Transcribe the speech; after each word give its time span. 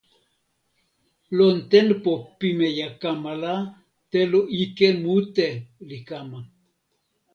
lon 1.37 1.57
tenpo 1.73 2.13
pimeja 2.39 2.87
kama 3.01 3.31
la, 3.43 3.53
telo 4.11 4.39
ike 4.63 4.87
mute 5.03 5.47
li 5.89 5.97
kama! 6.09 6.39